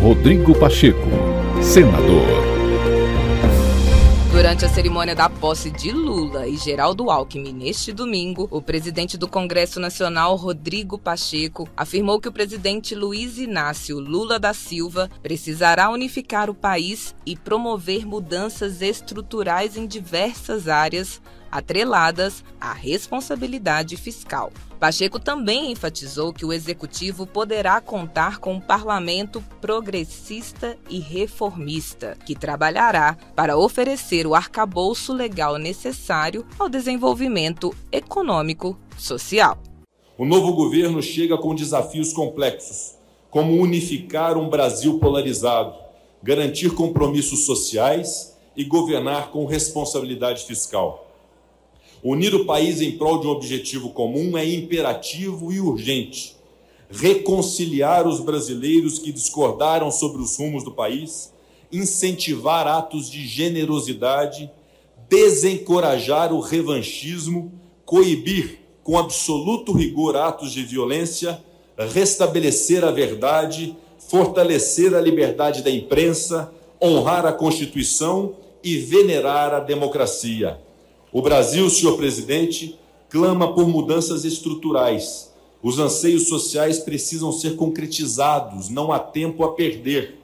[0.00, 1.08] Rodrigo Pacheco,
[1.60, 2.46] senador.
[4.30, 9.26] Durante a cerimônia da posse de Lula e Geraldo Alckmin neste domingo, o presidente do
[9.26, 16.48] Congresso Nacional, Rodrigo Pacheco, afirmou que o presidente Luiz Inácio Lula da Silva precisará unificar
[16.48, 21.20] o país e promover mudanças estruturais em diversas áreas
[21.50, 24.52] atreladas à responsabilidade fiscal.
[24.78, 32.34] Pacheco também enfatizou que o executivo poderá contar com um parlamento progressista e reformista, que
[32.34, 39.58] trabalhará para oferecer o arcabouço legal necessário ao desenvolvimento econômico social.
[40.18, 42.96] O novo governo chega com desafios complexos,
[43.30, 45.74] como unificar um Brasil polarizado,
[46.22, 51.05] garantir compromissos sociais e governar com responsabilidade fiscal.
[52.08, 56.36] Unir o país em prol de um objetivo comum é imperativo e urgente.
[56.88, 61.32] Reconciliar os brasileiros que discordaram sobre os rumos do país,
[61.72, 64.48] incentivar atos de generosidade,
[65.08, 67.50] desencorajar o revanchismo,
[67.84, 71.42] coibir com absoluto rigor atos de violência,
[71.76, 80.64] restabelecer a verdade, fortalecer a liberdade da imprensa, honrar a Constituição e venerar a democracia.
[81.12, 82.76] O Brasil, senhor presidente,
[83.08, 85.32] clama por mudanças estruturais.
[85.62, 90.18] Os anseios sociais precisam ser concretizados, não há tempo a perder.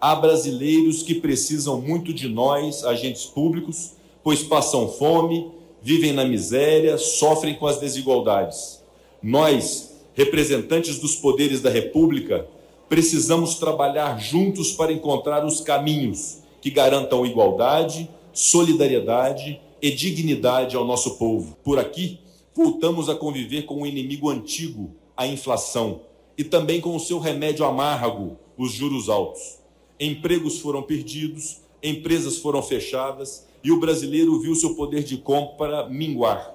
[0.00, 5.50] Há brasileiros que precisam muito de nós, agentes públicos, pois passam fome,
[5.82, 8.80] vivem na miséria, sofrem com as desigualdades.
[9.20, 12.46] Nós, representantes dos poderes da República,
[12.88, 21.16] precisamos trabalhar juntos para encontrar os caminhos que garantam igualdade, solidariedade e dignidade ao nosso
[21.16, 21.56] povo.
[21.62, 22.20] Por aqui,
[22.54, 26.00] voltamos a conviver com um inimigo antigo, a inflação,
[26.36, 29.58] e também com o seu remédio amargo, os juros altos.
[29.98, 36.54] Empregos foram perdidos, empresas foram fechadas e o brasileiro viu seu poder de compra minguar.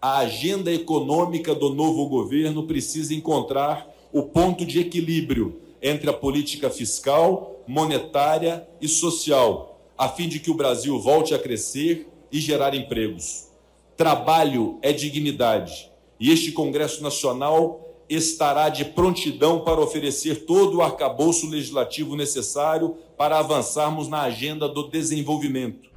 [0.00, 6.70] A agenda econômica do novo governo precisa encontrar o ponto de equilíbrio entre a política
[6.70, 12.74] fiscal, monetária e social, a fim de que o Brasil volte a crescer e gerar
[12.74, 13.46] empregos.
[13.96, 21.48] Trabalho é dignidade e este Congresso Nacional estará de prontidão para oferecer todo o arcabouço
[21.48, 25.93] legislativo necessário para avançarmos na agenda do desenvolvimento.